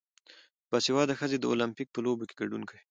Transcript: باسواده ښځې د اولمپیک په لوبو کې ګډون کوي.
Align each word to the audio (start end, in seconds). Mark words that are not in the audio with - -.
باسواده 0.69 1.13
ښځې 1.19 1.37
د 1.39 1.43
اولمپیک 1.51 1.87
په 1.91 1.99
لوبو 2.05 2.27
کې 2.29 2.35
ګډون 2.41 2.61
کوي. 2.69 2.79